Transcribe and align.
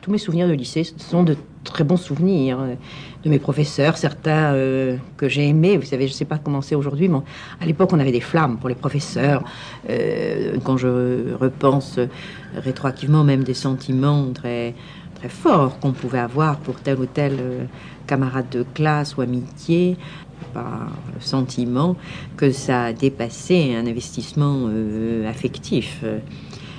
tous 0.00 0.10
mes 0.10 0.18
souvenirs 0.18 0.48
de 0.48 0.54
lycée 0.54 0.84
sont 0.96 1.24
de 1.24 1.36
très 1.62 1.84
bons 1.84 1.98
souvenirs 1.98 2.58
euh, 2.60 2.74
de 3.22 3.28
mes 3.28 3.38
professeurs, 3.38 3.98
certains 3.98 4.54
euh, 4.54 4.96
que 5.16 5.28
j'ai 5.28 5.48
aimés. 5.48 5.76
Vous 5.76 5.84
savez, 5.84 6.06
je 6.06 6.12
ne 6.12 6.16
sais 6.16 6.24
pas 6.24 6.38
comment 6.38 6.62
c'est 6.62 6.74
aujourd'hui, 6.74 7.08
mais 7.08 7.18
à 7.60 7.66
l'époque, 7.66 7.90
on 7.92 8.00
avait 8.00 8.12
des 8.12 8.20
flammes 8.20 8.56
pour 8.58 8.70
les 8.70 8.74
professeurs. 8.74 9.44
Euh, 9.90 10.56
quand 10.64 10.78
je 10.78 11.34
repense 11.34 11.98
rétroactivement, 12.56 13.24
même 13.24 13.44
des 13.44 13.54
sentiments 13.54 14.32
très, 14.32 14.74
très 15.16 15.28
forts 15.28 15.78
qu'on 15.80 15.92
pouvait 15.92 16.18
avoir 16.18 16.58
pour 16.58 16.80
tel 16.80 16.98
ou 16.98 17.06
tel 17.06 17.68
camarade 18.06 18.48
de 18.50 18.64
classe 18.74 19.16
ou 19.16 19.20
amitié, 19.20 19.96
par 20.52 20.88
le 21.14 21.20
sentiment 21.20 21.96
que 22.36 22.50
ça 22.50 22.92
dépassait 22.92 23.76
un 23.76 23.86
investissement 23.86 24.68
affectif, 25.28 26.04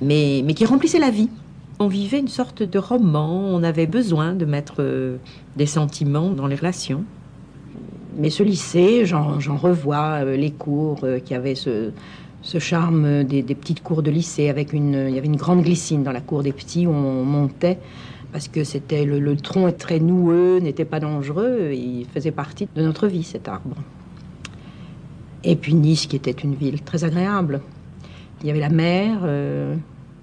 mais, 0.00 0.42
mais 0.44 0.54
qui 0.54 0.64
remplissait 0.64 0.98
la 1.00 1.10
vie. 1.10 1.28
On 1.80 1.86
vivait 1.86 2.18
une 2.18 2.28
sorte 2.28 2.64
de 2.64 2.78
roman, 2.80 3.30
on 3.30 3.62
avait 3.62 3.86
besoin 3.86 4.32
de 4.32 4.44
mettre 4.44 4.76
euh, 4.80 5.18
des 5.56 5.66
sentiments 5.66 6.30
dans 6.30 6.48
les 6.48 6.56
relations. 6.56 7.04
Mais 8.16 8.30
ce 8.30 8.42
lycée, 8.42 9.06
j'en 9.06 9.38
revois 9.56 10.24
euh, 10.24 10.36
les 10.36 10.50
cours 10.50 10.98
euh, 11.04 11.20
qui 11.20 11.34
avaient 11.34 11.54
ce, 11.54 11.92
charme 12.58 13.22
des, 13.22 13.42
petites 13.42 13.80
cours 13.80 14.02
de 14.02 14.10
lycée 14.10 14.48
avec 14.48 14.72
une, 14.72 15.06
il 15.08 15.14
y 15.14 15.18
avait 15.18 15.28
une 15.28 15.36
grande 15.36 15.62
glycine 15.62 16.02
dans 16.02 16.10
la 16.10 16.20
cour 16.20 16.42
des 16.42 16.50
petits 16.50 16.84
où 16.84 16.90
on 16.90 17.24
montait 17.24 17.78
parce 18.32 18.48
que 18.48 18.64
c'était 18.64 19.04
le, 19.04 19.20
le, 19.20 19.36
tronc 19.36 19.70
très 19.70 20.00
noueux, 20.00 20.58
n'était 20.58 20.84
pas 20.84 20.98
dangereux, 20.98 21.70
il 21.72 22.06
faisait 22.12 22.32
partie 22.32 22.66
de 22.74 22.82
notre 22.82 23.06
vie 23.06 23.22
cet 23.22 23.46
arbre. 23.46 23.76
Et 25.44 25.54
puis 25.54 25.74
Nice 25.74 26.06
qui 26.06 26.16
était 26.16 26.32
une 26.32 26.56
ville 26.56 26.82
très 26.82 27.04
agréable. 27.04 27.60
Il 28.40 28.48
y 28.48 28.50
avait 28.50 28.60
la 28.60 28.68
mer, 28.68 29.20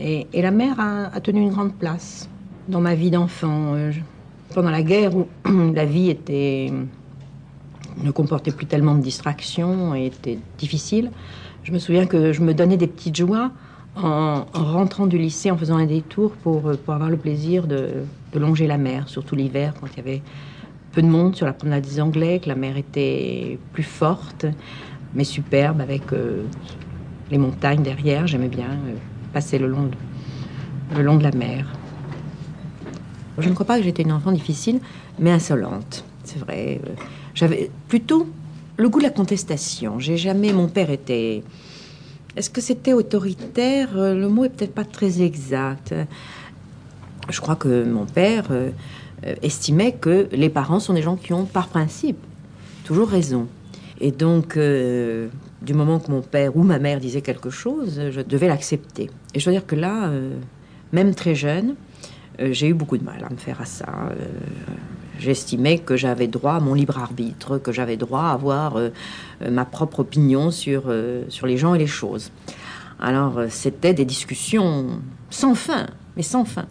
et, 0.00 0.42
la 0.42 0.50
mer 0.50 0.78
a, 0.78 1.20
tenu 1.20 1.40
une 1.40 1.50
grande 1.50 1.74
place 1.74 2.28
dans 2.68 2.80
ma 2.80 2.94
vie 2.94 3.10
d'enfant. 3.10 3.74
Euh, 3.74 3.92
pendant 4.54 4.70
la 4.70 4.82
guerre, 4.82 5.14
où 5.14 5.26
la 5.74 5.84
vie 5.84 6.16
ne 8.02 8.10
comportait 8.10 8.50
plus 8.50 8.66
tellement 8.66 8.94
de 8.94 9.02
distractions 9.02 9.94
et 9.94 10.06
était 10.06 10.38
difficile, 10.58 11.10
je 11.64 11.72
me 11.72 11.78
souviens 11.78 12.06
que 12.06 12.32
je 12.32 12.40
me 12.40 12.54
donnais 12.54 12.76
des 12.76 12.86
petites 12.86 13.16
joies 13.16 13.50
en, 13.96 14.46
rentrant 14.52 15.06
du 15.06 15.18
lycée, 15.18 15.50
en 15.50 15.56
faisant 15.58 15.76
un 15.76 15.86
détour 15.86 16.32
pour, 16.32 16.62
pour 16.62 16.94
avoir 16.94 17.10
le 17.10 17.16
plaisir 17.16 17.66
de, 17.66 18.04
longer 18.34 18.66
la 18.66 18.78
mer, 18.78 19.08
surtout 19.08 19.34
l'hiver, 19.34 19.74
quand 19.80 19.88
il 19.92 19.96
y 19.96 20.00
avait 20.00 20.22
peu 20.92 21.02
de 21.02 21.08
monde 21.08 21.34
sur 21.34 21.46
la 21.46 21.52
promenade 21.52 21.84
des 21.84 22.00
Anglais, 22.00 22.40
que 22.42 22.48
la 22.48 22.54
mer 22.54 22.76
était 22.76 23.58
plus 23.72 23.82
forte, 23.82 24.46
mais 25.14 25.24
superbe, 25.24 25.80
avec 25.80 26.12
euh, 26.12 26.44
les 27.30 27.38
montagnes 27.38 27.82
derrière. 27.82 28.26
J'aimais 28.26 28.48
bien. 28.48 28.70
Euh, 28.70 28.94
le 29.58 29.68
long, 29.68 29.84
de, 29.84 30.96
le 30.96 31.02
long 31.02 31.16
de 31.16 31.22
la 31.22 31.32
mer. 31.32 31.66
Je 33.38 33.48
ne 33.48 33.54
crois 33.54 33.66
pas 33.66 33.78
que 33.78 33.84
j'étais 33.84 34.02
une 34.02 34.12
enfant 34.12 34.32
difficile, 34.32 34.80
mais 35.18 35.30
insolente. 35.30 36.04
C'est 36.24 36.38
vrai. 36.38 36.80
Euh, 36.84 36.90
j'avais 37.34 37.70
plutôt 37.88 38.28
le 38.76 38.88
goût 38.88 38.98
de 38.98 39.04
la 39.04 39.10
contestation. 39.10 39.98
J'ai 39.98 40.16
jamais. 40.16 40.52
Mon 40.52 40.68
père 40.68 40.90
était. 40.90 41.42
Est-ce 42.36 42.50
que 42.50 42.60
c'était 42.60 42.92
autoritaire? 42.92 43.96
Euh, 43.96 44.14
Le 44.14 44.28
mot 44.28 44.44
est 44.44 44.50
peut-être 44.50 44.74
pas 44.74 44.84
très 44.84 45.22
exact. 45.22 45.94
Je 47.28 47.40
crois 47.40 47.56
que 47.56 47.84
mon 47.84 48.06
père 48.06 48.46
euh, 48.50 48.70
estimait 49.42 49.92
que 49.92 50.28
les 50.32 50.48
parents 50.48 50.80
sont 50.80 50.94
des 50.94 51.02
gens 51.02 51.16
qui 51.16 51.32
ont, 51.32 51.44
par 51.44 51.68
principe, 51.68 52.18
toujours 52.84 53.08
raison. 53.08 53.46
Et 54.00 54.12
donc, 54.12 54.56
du 55.62 55.74
moment 55.74 55.98
que 55.98 56.10
mon 56.10 56.22
père 56.22 56.56
ou 56.56 56.62
ma 56.62 56.78
mère 56.78 57.00
disait 57.00 57.20
quelque 57.20 57.50
chose, 57.50 58.00
je 58.10 58.20
devais 58.20 58.48
l'accepter. 58.48 59.10
Et 59.34 59.40
je 59.40 59.44
dois 59.44 59.52
dire 59.52 59.66
que 59.66 59.74
là, 59.76 60.08
euh, 60.08 60.36
même 60.92 61.14
très 61.14 61.34
jeune, 61.34 61.74
euh, 62.40 62.52
j'ai 62.52 62.68
eu 62.68 62.74
beaucoup 62.74 62.96
de 62.96 63.04
mal 63.04 63.24
à 63.24 63.30
me 63.30 63.36
faire 63.36 63.60
à 63.60 63.64
ça. 63.64 63.86
Euh, 64.10 64.26
j'estimais 65.18 65.78
que 65.78 65.96
j'avais 65.96 66.28
droit 66.28 66.54
à 66.54 66.60
mon 66.60 66.74
libre 66.74 66.98
arbitre, 66.98 67.58
que 67.58 67.72
j'avais 67.72 67.96
droit 67.96 68.22
à 68.22 68.32
avoir 68.32 68.80
ma 69.50 69.64
propre 69.64 70.00
opinion 70.00 70.52
sur, 70.52 70.84
sur 71.28 71.48
les 71.48 71.56
gens 71.56 71.74
et 71.74 71.78
les 71.78 71.88
choses. 71.88 72.30
Alors, 73.00 73.40
c'était 73.48 73.94
des 73.94 74.04
discussions 74.04 75.00
sans 75.28 75.56
fin, 75.56 75.88
mais 76.16 76.22
sans 76.22 76.44
fin. 76.44 76.66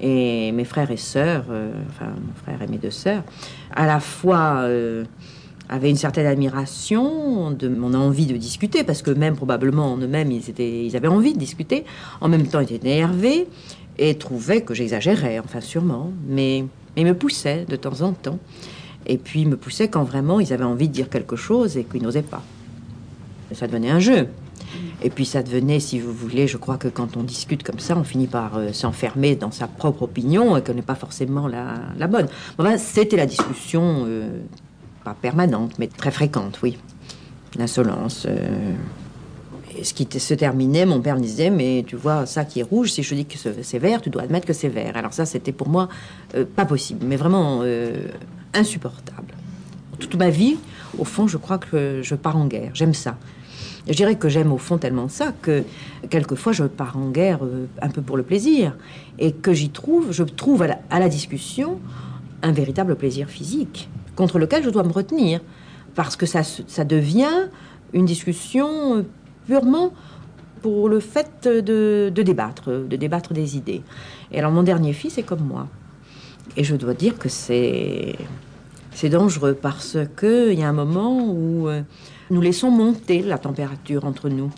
Et 0.00 0.52
mes 0.52 0.64
frères 0.64 0.92
et 0.92 0.96
sœurs, 0.96 1.46
enfin 1.88 2.06
mon 2.06 2.34
frère 2.44 2.62
et 2.62 2.68
mes 2.68 2.78
deux 2.78 2.92
sœurs, 2.92 3.24
à 3.74 3.84
la 3.84 3.98
fois 3.98 4.64
avaient 5.68 5.90
une 5.90 5.96
certaine 5.96 6.26
admiration 6.26 7.50
de 7.50 7.68
mon 7.68 7.94
envie 7.94 8.26
de 8.26 8.36
discuter, 8.36 8.84
parce 8.84 9.02
que 9.02 9.10
même 9.10 9.36
probablement 9.36 9.92
en 9.92 9.98
eux-mêmes, 9.98 10.30
ils, 10.30 10.58
ils 10.58 10.96
avaient 10.96 11.08
envie 11.08 11.34
de 11.34 11.38
discuter. 11.38 11.84
En 12.20 12.28
même 12.28 12.46
temps, 12.46 12.60
ils 12.60 12.72
étaient 12.72 12.88
énervés 12.88 13.46
et 13.98 14.14
trouvaient 14.14 14.62
que 14.62 14.74
j'exagérais, 14.74 15.38
enfin 15.38 15.60
sûrement, 15.60 16.12
mais, 16.26 16.64
mais 16.96 17.04
me 17.04 17.14
poussaient 17.14 17.64
de 17.68 17.76
temps 17.76 18.00
en 18.00 18.12
temps. 18.12 18.38
Et 19.06 19.18
puis 19.18 19.46
me 19.46 19.56
poussaient 19.56 19.88
quand 19.88 20.04
vraiment 20.04 20.40
ils 20.40 20.52
avaient 20.52 20.64
envie 20.64 20.88
de 20.88 20.92
dire 20.92 21.08
quelque 21.08 21.36
chose 21.36 21.76
et 21.76 21.84
qu'ils 21.84 22.02
n'osaient 22.02 22.22
pas. 22.22 22.42
Ça 23.52 23.66
devenait 23.66 23.90
un 23.90 24.00
jeu. 24.00 24.28
Et 25.02 25.10
puis 25.10 25.24
ça 25.24 25.42
devenait, 25.42 25.80
si 25.80 25.98
vous 25.98 26.12
voulez, 26.12 26.46
je 26.46 26.56
crois 26.56 26.76
que 26.76 26.88
quand 26.88 27.16
on 27.16 27.22
discute 27.22 27.62
comme 27.62 27.78
ça, 27.78 27.96
on 27.96 28.04
finit 28.04 28.26
par 28.26 28.56
euh, 28.56 28.72
s'enfermer 28.72 29.36
dans 29.36 29.50
sa 29.50 29.66
propre 29.66 30.02
opinion 30.02 30.56
et 30.56 30.62
qu'elle 30.62 30.76
n'est 30.76 30.82
pas 30.82 30.96
forcément 30.96 31.46
la, 31.46 32.06
bonne. 32.08 32.26
Enfin, 32.58 32.76
c'était 32.78 33.16
la 33.16 33.26
discussion 33.26 34.04
euh, 34.06 34.28
permanente, 35.14 35.72
mais 35.78 35.88
très 35.88 36.10
fréquente, 36.10 36.58
oui. 36.62 36.78
L'insolence. 37.56 38.26
Euh, 38.28 38.72
ce 39.82 39.94
qui 39.94 40.06
se 40.18 40.34
terminait, 40.34 40.86
mon 40.86 41.00
père 41.00 41.16
me 41.16 41.20
disait, 41.20 41.50
mais 41.50 41.84
tu 41.86 41.96
vois, 41.96 42.26
ça 42.26 42.44
qui 42.44 42.60
est 42.60 42.64
rouge, 42.64 42.90
si 42.92 43.02
je 43.02 43.14
dis 43.14 43.26
que 43.26 43.36
c'est 43.62 43.78
vert, 43.78 44.00
tu 44.00 44.10
dois 44.10 44.22
admettre 44.22 44.46
que 44.46 44.52
c'est 44.52 44.68
vert. 44.68 44.96
Alors 44.96 45.12
ça, 45.12 45.24
c'était 45.24 45.52
pour 45.52 45.68
moi 45.68 45.88
euh, 46.34 46.44
pas 46.44 46.64
possible, 46.64 47.06
mais 47.06 47.16
vraiment 47.16 47.60
euh, 47.62 48.08
insupportable. 48.54 49.34
Toute 49.98 50.16
ma 50.16 50.30
vie, 50.30 50.56
au 50.98 51.04
fond, 51.04 51.26
je 51.26 51.36
crois 51.36 51.58
que 51.58 52.00
je 52.02 52.14
pars 52.14 52.36
en 52.36 52.46
guerre. 52.46 52.70
J'aime 52.74 52.94
ça. 52.94 53.16
Je 53.86 53.94
dirais 53.94 54.16
que 54.16 54.28
j'aime 54.28 54.52
au 54.52 54.58
fond 54.58 54.78
tellement 54.78 55.08
ça 55.08 55.32
que 55.40 55.64
quelquefois 56.10 56.52
je 56.52 56.64
pars 56.64 56.96
en 56.96 57.08
guerre 57.08 57.40
un 57.80 57.88
peu 57.88 58.02
pour 58.02 58.16
le 58.16 58.22
plaisir 58.22 58.76
et 59.18 59.32
que 59.32 59.54
j'y 59.54 59.70
trouve, 59.70 60.12
je 60.12 60.24
trouve 60.24 60.66
à 60.90 60.98
la 60.98 61.08
discussion 61.08 61.80
un 62.42 62.52
véritable 62.52 62.96
plaisir 62.96 63.28
physique 63.28 63.88
contre 64.16 64.38
lequel 64.38 64.64
je 64.64 64.70
dois 64.70 64.82
me 64.82 64.92
retenir, 64.92 65.40
parce 65.94 66.16
que 66.16 66.26
ça, 66.26 66.42
ça 66.42 66.84
devient 66.84 67.48
une 67.92 68.04
discussion 68.04 68.96
euh, 68.96 69.02
purement 69.46 69.92
pour 70.62 70.88
le 70.88 71.00
fait 71.00 71.48
de, 71.48 72.10
débattre, 72.10 72.70
de 72.70 72.96
débattre 72.96 73.32
des 73.32 73.56
idées. 73.56 73.82
Et 74.32 74.38
alors 74.38 74.50
mon 74.50 74.62
dernier 74.62 74.92
fils 74.92 75.18
est 75.18 75.22
comme 75.22 75.44
moi. 75.44 75.68
Et 76.56 76.64
je 76.64 76.74
dois 76.74 76.94
dire 76.94 77.18
que 77.18 77.28
c'est 77.28 78.16
c'est 78.98 79.10
dangereux 79.10 79.54
parce 79.54 79.96
que 80.16 80.52
il 80.52 80.58
y 80.58 80.64
a 80.64 80.68
un 80.68 80.72
moment 80.72 81.30
où 81.30 81.68
euh, 81.68 81.82
nous 82.30 82.40
laissons 82.40 82.68
monter 82.68 83.22
la 83.22 83.38
température 83.38 84.04
entre 84.04 84.28
nous. 84.28 84.50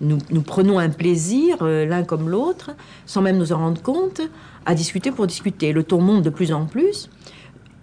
Nous, 0.00 0.42
prenons 0.42 0.78
un 0.78 0.88
plaisir 0.88 1.56
euh, 1.62 1.84
l'un 1.84 2.04
comme 2.04 2.28
l'autre, 2.28 2.70
sans 3.06 3.22
même 3.22 3.38
nous 3.38 3.52
en 3.52 3.58
rendre 3.58 3.82
compte, 3.82 4.20
à 4.66 4.76
discuter 4.76 5.10
pour 5.10 5.26
discuter. 5.26 5.72
Le 5.72 5.82
ton 5.82 6.00
monte 6.00 6.22
de 6.22 6.30
plus 6.30 6.52
en 6.52 6.66
plus. 6.66 7.10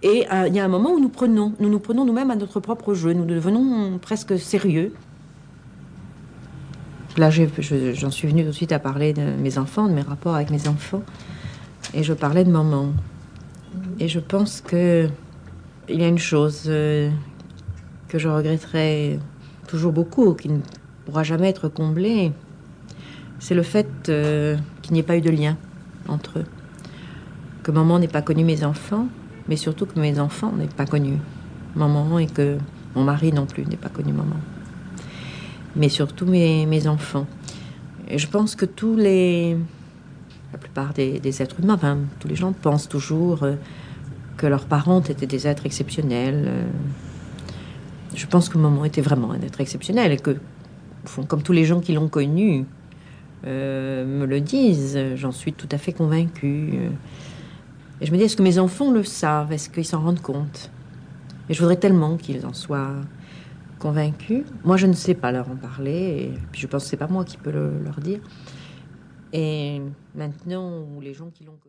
Et 0.02 0.26
euh, 0.32 0.48
il 0.48 0.54
y 0.54 0.58
a 0.58 0.64
un 0.64 0.68
moment 0.68 0.92
où 0.92 1.00
nous 1.00 1.10
prenons, 1.10 1.52
nous 1.60 1.68
nous 1.68 1.80
prenons 1.80 2.06
nous-mêmes 2.06 2.30
à 2.30 2.36
notre 2.36 2.60
propre 2.60 2.94
jeu, 2.94 3.12
nous 3.12 3.26
devenons 3.26 3.98
presque 3.98 4.38
sérieux. 4.38 4.94
Là, 7.18 7.28
j'en 7.28 8.10
suis 8.10 8.26
venue 8.26 8.42
tout 8.42 8.48
de 8.48 8.54
suite 8.54 8.72
à 8.72 8.78
parler 8.78 9.12
de 9.12 9.22
mes 9.22 9.58
enfants, 9.58 9.86
de 9.86 9.92
mes 9.92 10.00
rapports 10.00 10.34
avec 10.34 10.48
mes 10.48 10.66
enfants, 10.66 11.02
et 11.92 12.02
je 12.02 12.14
parlais 12.14 12.44
de 12.44 12.50
maman. 12.50 12.92
Et 14.00 14.08
je 14.08 14.18
pense 14.18 14.62
que 14.62 15.10
il 15.88 16.00
y 16.00 16.04
a 16.04 16.08
une 16.08 16.18
chose 16.18 16.64
euh, 16.66 17.10
que 18.08 18.18
je 18.18 18.28
regretterai 18.28 19.18
toujours 19.68 19.92
beaucoup, 19.92 20.34
qui 20.34 20.48
ne 20.48 20.60
pourra 21.04 21.22
jamais 21.22 21.48
être 21.48 21.68
comblée, 21.68 22.32
c'est 23.38 23.54
le 23.54 23.62
fait 23.62 23.88
euh, 24.08 24.56
qu'il 24.82 24.94
n'y 24.94 25.00
ait 25.00 25.04
pas 25.04 25.16
eu 25.16 25.20
de 25.20 25.30
lien 25.30 25.56
entre 26.08 26.40
eux, 26.40 26.44
que 27.62 27.70
maman 27.70 27.98
n'ait 27.98 28.08
pas 28.08 28.22
connu 28.22 28.44
mes 28.44 28.64
enfants 28.64 29.08
mais 29.48 29.56
surtout 29.56 29.86
que 29.86 29.98
mes 29.98 30.18
enfants 30.18 30.52
n'aient 30.52 30.66
pas 30.66 30.86
connu 30.86 31.18
maman 31.74 32.18
et 32.18 32.26
que 32.26 32.58
mon 32.94 33.04
mari 33.04 33.32
non 33.32 33.46
plus 33.46 33.64
n'ait 33.66 33.76
pas 33.76 33.88
connu 33.88 34.12
maman. 34.12 34.36
Mais 35.76 35.88
surtout 35.88 36.26
mes, 36.26 36.86
enfants. 36.86 37.26
Et 38.08 38.18
je 38.18 38.28
pense 38.28 38.56
que 38.56 38.64
tous 38.64 38.96
les. 38.96 39.56
La 40.52 40.58
plupart 40.58 40.94
des, 40.94 41.42
êtres 41.42 41.56
humains, 41.60 41.98
tous 42.18 42.28
les 42.28 42.36
gens 42.36 42.52
pensent 42.52 42.88
toujours 42.88 43.42
euh, 43.42 43.56
que 44.36 44.46
leurs 44.46 44.66
parents 44.66 45.00
étaient 45.00 45.26
des 45.26 45.46
êtres 45.46 45.66
exceptionnels. 45.66 46.44
Euh. 46.46 46.64
Je 48.14 48.26
pense 48.26 48.48
que 48.48 48.58
maman 48.58 48.84
était 48.84 49.00
vraiment 49.00 49.32
un 49.32 49.40
être 49.40 49.60
exceptionnel 49.60 50.12
et 50.12 50.16
que, 50.16 50.36
comme 51.28 51.42
tous 51.42 51.52
les 51.52 51.64
gens 51.64 51.80
qui 51.80 51.92
l'ont 51.92 52.08
connu 52.08 52.64
euh, 53.46 54.04
me 54.06 54.26
le 54.26 54.40
disent, 54.40 54.98
j'en 55.16 55.32
suis 55.32 55.52
tout 55.52 55.68
à 55.70 55.78
fait 55.78 55.92
convaincue. 55.92 56.90
Et 58.00 58.06
je 58.06 58.12
me 58.12 58.16
dis, 58.16 58.24
est-ce 58.24 58.36
que 58.36 58.42
mes 58.42 58.58
enfants 58.58 58.90
le 58.90 59.04
savent? 59.04 59.52
Est-ce 59.52 59.70
qu'ils 59.70 59.84
s'en 59.84 60.00
rendent 60.00 60.22
compte? 60.22 60.70
Et 61.48 61.54
je 61.54 61.60
voudrais 61.60 61.76
tellement 61.76 62.16
qu'ils 62.16 62.44
en 62.46 62.52
soient 62.52 62.94
convaincus. 63.78 64.44
Moi, 64.64 64.76
je 64.76 64.86
ne 64.86 64.92
sais 64.92 65.14
pas 65.14 65.32
leur 65.32 65.50
en 65.50 65.56
parler, 65.56 66.32
et 66.32 66.38
puis 66.52 66.60
je 66.60 66.66
pense 66.66 66.84
que 66.84 66.90
c'est 66.90 66.96
pas 66.96 67.08
moi 67.08 67.24
qui 67.24 67.36
peux 67.36 67.50
le, 67.50 67.72
leur 67.84 68.00
dire. 68.00 68.20
Et 69.32 69.82
maintenant, 70.14 70.86
les 71.00 71.14
gens 71.14 71.30
qui 71.32 71.44
l'ont 71.44 71.52
connu. 71.52 71.62